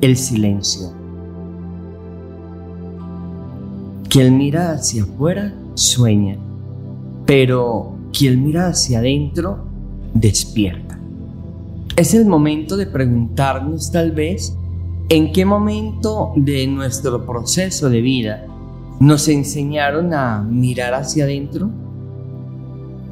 [0.00, 0.92] el silencio.
[4.08, 6.36] Quien mira hacia afuera sueña,
[7.26, 9.64] pero quien mira hacia adentro
[10.14, 10.98] despierta.
[11.96, 14.56] Es el momento de preguntarnos tal vez
[15.10, 18.46] en qué momento de nuestro proceso de vida
[19.00, 21.70] nos enseñaron a mirar hacia adentro.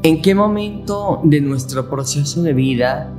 [0.02, 3.12] ¿En qué momento de nuestro proceso de vida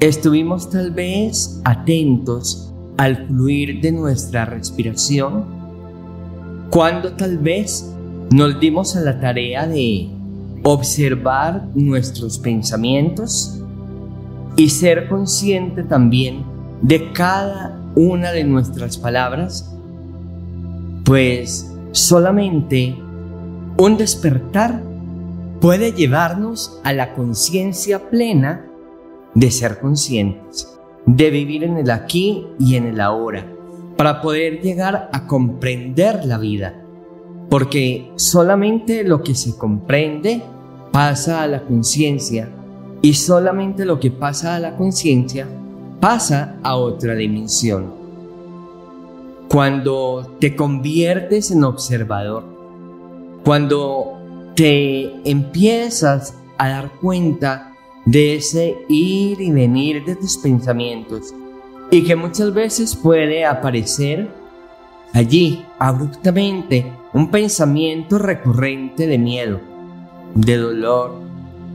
[0.00, 5.44] estuvimos tal vez atentos al fluir de nuestra respiración,
[6.70, 7.92] cuando tal vez
[8.30, 10.08] nos dimos a la tarea de
[10.62, 13.60] observar nuestros pensamientos
[14.56, 16.44] y ser consciente también
[16.82, 19.70] de cada una de nuestras palabras,
[21.04, 22.96] pues solamente
[23.76, 24.82] un despertar
[25.60, 28.66] puede llevarnos a la conciencia plena
[29.34, 30.73] de ser conscientes
[31.06, 33.46] de vivir en el aquí y en el ahora,
[33.96, 36.74] para poder llegar a comprender la vida.
[37.50, 40.42] Porque solamente lo que se comprende
[40.90, 42.48] pasa a la conciencia
[43.02, 45.46] y solamente lo que pasa a la conciencia
[46.00, 47.92] pasa a otra dimensión.
[49.48, 52.44] Cuando te conviertes en observador,
[53.44, 57.73] cuando te empiezas a dar cuenta
[58.04, 61.34] de ese ir y venir de tus pensamientos
[61.90, 64.28] y que muchas veces puede aparecer
[65.12, 69.60] allí abruptamente un pensamiento recurrente de miedo,
[70.34, 71.14] de dolor,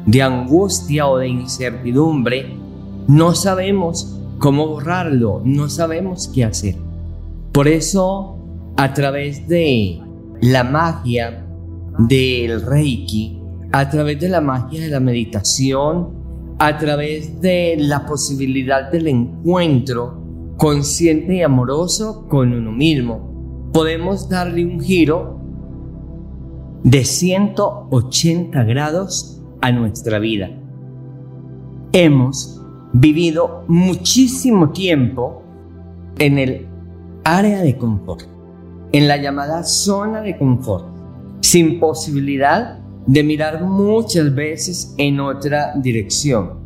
[0.06, 2.57] de angustia o de incertidumbre,
[3.07, 6.75] no sabemos cómo borrarlo, no sabemos qué hacer.
[7.51, 8.38] Por eso,
[8.78, 10.01] a través de
[10.41, 11.45] la magia
[11.97, 13.39] del Reiki,
[13.72, 16.19] a través de la magia de la meditación,
[16.59, 20.21] a través de la posibilidad del encuentro
[20.57, 23.69] consciente y amoroso con uno mismo.
[23.71, 25.39] Podemos darle un giro
[26.83, 30.49] de 180 grados a nuestra vida.
[31.93, 35.41] Hemos vivido muchísimo tiempo
[36.17, 36.67] en el
[37.23, 38.23] área de confort,
[38.91, 40.85] en la llamada zona de confort,
[41.39, 46.59] sin posibilidad de mirar muchas veces en otra dirección,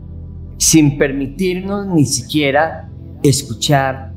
[0.58, 2.90] sin permitirnos ni siquiera
[3.24, 4.14] escuchar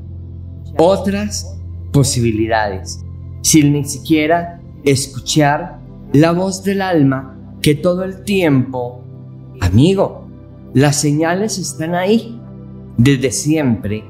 [0.78, 1.56] otras
[1.92, 3.04] posibilidades,
[3.42, 5.80] sin ni siquiera escuchar
[6.12, 9.02] la voz del alma que todo el tiempo,
[9.60, 10.28] amigo,
[10.74, 12.40] las señales están ahí
[12.96, 14.04] desde siempre.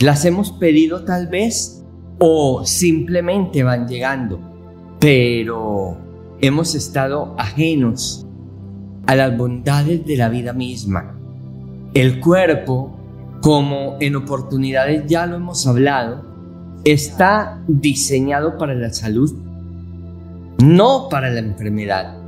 [0.00, 1.84] Las hemos pedido tal vez
[2.18, 4.40] o simplemente van llegando,
[5.00, 5.96] pero
[6.42, 8.26] hemos estado ajenos
[9.06, 11.16] a las bondades de la vida misma.
[11.94, 12.98] El cuerpo,
[13.40, 16.24] como en oportunidades ya lo hemos hablado,
[16.84, 19.32] está diseñado para la salud,
[20.58, 22.18] no para la enfermedad.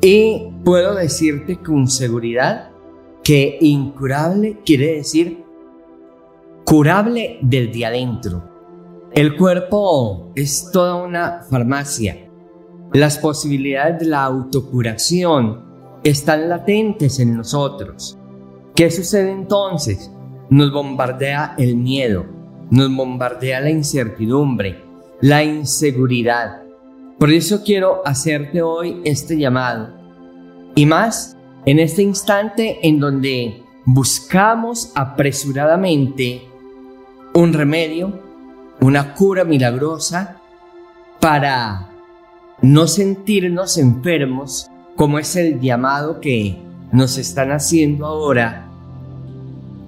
[0.00, 2.70] Y puedo decirte con seguridad
[3.22, 5.44] que incurable quiere decir
[6.64, 8.42] curable del de adentro.
[9.12, 12.23] El cuerpo es toda una farmacia
[12.92, 15.64] las posibilidades de la autocuración
[16.04, 18.18] están latentes en nosotros.
[18.74, 20.10] ¿Qué sucede entonces?
[20.50, 22.26] Nos bombardea el miedo,
[22.70, 24.82] nos bombardea la incertidumbre,
[25.20, 26.62] la inseguridad.
[27.18, 29.94] Por eso quiero hacerte hoy este llamado.
[30.74, 36.42] Y más en este instante en donde buscamos apresuradamente
[37.32, 38.20] un remedio,
[38.80, 40.40] una cura milagrosa
[41.20, 41.93] para
[42.64, 46.56] no sentirnos enfermos como es el llamado que
[46.92, 48.70] nos están haciendo ahora,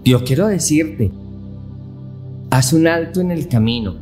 [0.05, 1.11] yo quiero decirte,
[2.50, 3.94] haz un alto en el camino.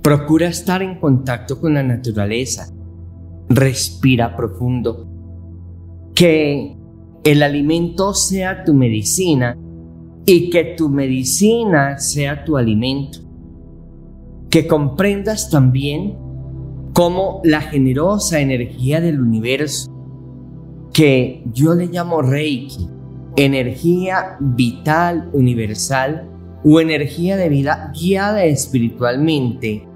[0.00, 2.72] Procura estar en contacto con la naturaleza.
[3.50, 5.06] Respira profundo.
[6.14, 6.78] Que
[7.24, 9.54] el alimento sea tu medicina
[10.24, 13.18] y que tu medicina sea tu alimento.
[14.48, 16.27] Que comprendas también
[16.98, 19.88] como la generosa energía del universo,
[20.92, 22.88] que yo le llamo Reiki,
[23.36, 26.28] energía vital universal,
[26.64, 29.86] o energía de vida guiada espiritualmente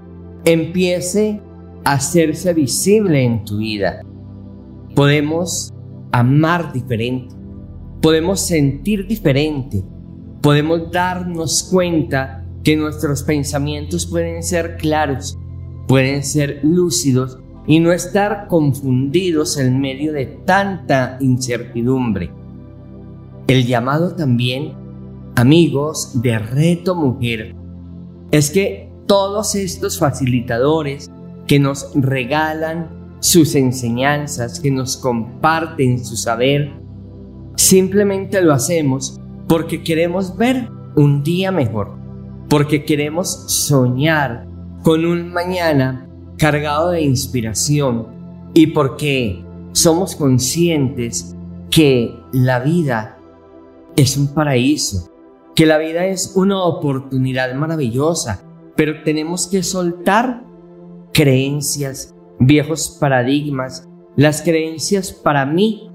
[0.45, 1.41] empiece
[1.83, 3.99] a hacerse visible en tu vida.
[4.95, 5.73] Podemos
[6.13, 7.35] amar diferente,
[8.01, 9.83] podemos sentir diferente,
[10.41, 15.37] podemos darnos cuenta que nuestros pensamientos pueden ser claros,
[15.87, 22.31] pueden ser lúcidos y no estar confundidos en medio de tanta incertidumbre.
[23.47, 24.73] El llamado también,
[25.35, 27.55] amigos de Reto Mujer,
[28.31, 31.09] es que todos estos facilitadores
[31.47, 32.89] que nos regalan
[33.19, 36.71] sus enseñanzas, que nos comparten su saber,
[37.55, 41.91] simplemente lo hacemos porque queremos ver un día mejor,
[42.49, 44.47] porque queremos soñar
[44.83, 46.07] con un mañana
[46.37, 48.07] cargado de inspiración
[48.53, 51.35] y porque somos conscientes
[51.71, 53.17] que la vida
[53.95, 55.09] es un paraíso,
[55.55, 58.43] que la vida es una oportunidad maravillosa,
[58.75, 60.43] pero tenemos que soltar
[61.13, 63.87] creencias, viejos paradigmas,
[64.17, 65.89] las creencias para mí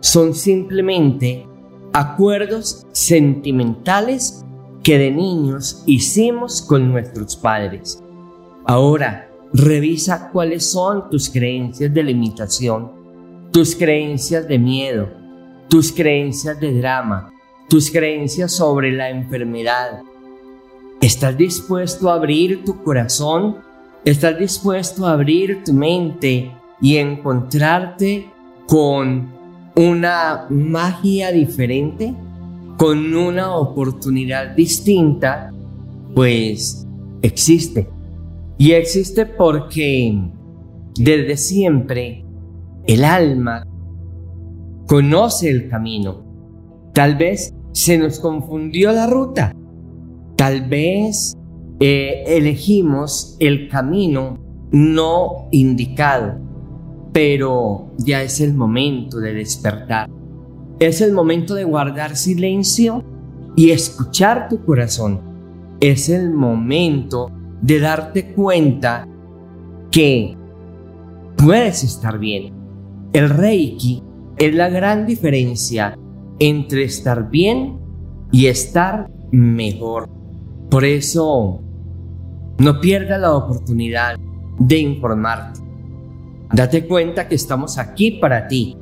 [0.00, 1.46] son simplemente
[1.92, 4.44] acuerdos sentimentales
[4.82, 8.03] que de niños hicimos con nuestros padres.
[8.64, 12.92] Ahora, revisa cuáles son tus creencias de limitación,
[13.52, 15.08] tus creencias de miedo,
[15.68, 17.32] tus creencias de drama,
[17.68, 20.00] tus creencias sobre la enfermedad.
[21.00, 23.56] ¿Estás dispuesto a abrir tu corazón
[24.04, 28.30] ¿Estás dispuesto a abrir tu mente y encontrarte
[28.66, 29.32] con
[29.76, 32.14] una magia diferente?
[32.76, 35.50] ¿Con una oportunidad distinta?
[36.14, 36.86] Pues
[37.22, 37.88] existe.
[38.64, 40.18] Y existe porque
[40.98, 42.24] desde siempre
[42.86, 43.62] el alma
[44.86, 46.24] conoce el camino.
[46.94, 49.54] Tal vez se nos confundió la ruta.
[50.36, 51.36] Tal vez
[51.78, 54.38] eh, elegimos el camino
[54.72, 56.38] no indicado,
[57.12, 60.08] pero ya es el momento de despertar.
[60.78, 63.04] Es el momento de guardar silencio
[63.56, 65.20] y escuchar tu corazón.
[65.80, 67.30] Es el momento
[67.62, 69.08] de darte cuenta
[69.90, 70.36] que
[71.36, 72.52] puedes estar bien.
[73.12, 74.02] El Reiki
[74.36, 75.96] es la gran diferencia
[76.38, 77.78] entre estar bien
[78.32, 80.08] y estar mejor.
[80.70, 81.60] Por eso
[82.58, 84.16] no pierdas la oportunidad
[84.58, 85.60] de informarte.
[86.52, 88.76] Date cuenta que estamos aquí para ti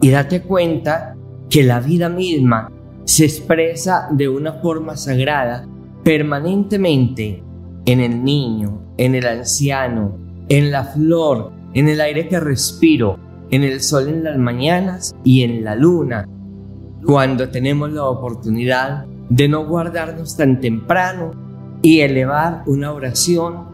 [0.00, 1.16] y date cuenta
[1.48, 2.70] que la vida misma
[3.04, 5.66] se expresa de una forma sagrada
[6.04, 7.42] permanentemente
[7.86, 10.16] en el niño, en el anciano,
[10.48, 13.18] en la flor, en el aire que respiro,
[13.50, 16.28] en el sol en las mañanas y en la luna,
[17.04, 21.32] cuando tenemos la oportunidad de no guardarnos tan temprano
[21.82, 23.66] y elevar una oración,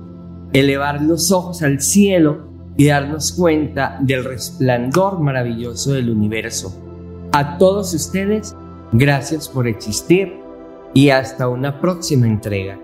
[0.52, 6.72] elevar los ojos al cielo y darnos cuenta del resplandor maravilloso del universo.
[7.32, 8.56] A todos ustedes,
[8.92, 10.32] gracias por existir
[10.94, 12.78] y hasta una próxima entrega.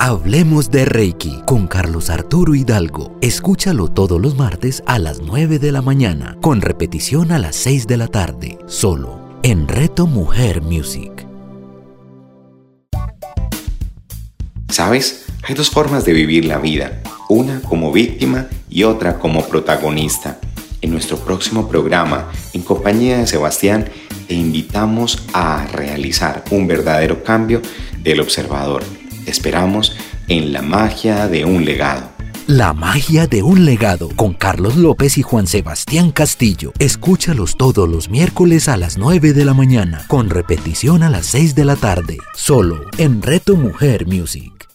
[0.00, 3.18] Hablemos de Reiki con Carlos Arturo Hidalgo.
[3.20, 7.88] Escúchalo todos los martes a las 9 de la mañana, con repetición a las 6
[7.88, 11.26] de la tarde, solo en Reto Mujer Music.
[14.68, 15.26] ¿Sabes?
[15.42, 20.38] Hay dos formas de vivir la vida, una como víctima y otra como protagonista.
[20.80, 23.86] En nuestro próximo programa, en compañía de Sebastián,
[24.28, 27.60] te invitamos a realizar un verdadero cambio
[28.04, 28.84] del observador.
[29.28, 29.96] Esperamos
[30.28, 32.08] en la magia de un legado.
[32.46, 36.72] La magia de un legado con Carlos López y Juan Sebastián Castillo.
[36.78, 41.54] Escúchalos todos los miércoles a las 9 de la mañana, con repetición a las 6
[41.54, 44.66] de la tarde, solo en Reto Mujer Music.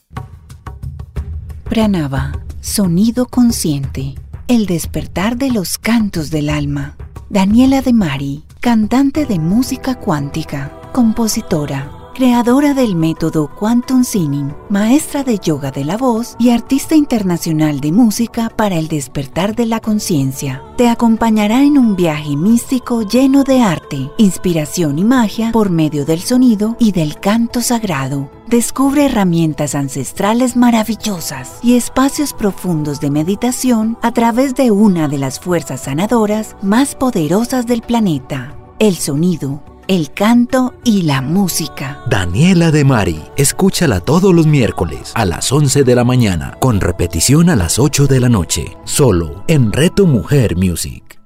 [1.64, 4.14] Pranava, sonido consciente,
[4.48, 6.96] el despertar de los cantos del alma.
[7.32, 15.40] Daniela de Mari, cantante de música cuántica, compositora, creadora del método Quantum Singing, maestra de
[15.40, 20.64] yoga de la voz y artista internacional de música para el despertar de la conciencia.
[20.78, 26.22] Te acompañará en un viaje místico lleno de arte, inspiración y magia por medio del
[26.22, 28.30] sonido y del canto sagrado.
[28.48, 35.40] Descubre herramientas ancestrales maravillosas y espacios profundos de meditación a través de una de las
[35.40, 42.02] fuerzas sanadoras más poderosas del planeta, el sonido el canto y la música.
[42.10, 47.50] Daniela de Mari, escúchala todos los miércoles a las 11 de la mañana, con repetición
[47.50, 51.23] a las 8 de la noche, solo en Reto Mujer Music.